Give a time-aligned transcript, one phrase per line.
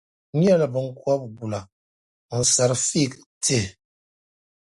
[0.35, 1.69] n nyɛla biŋkɔbigula ni
[2.29, 3.11] ŋun sari fiig
[3.43, 3.69] tihi.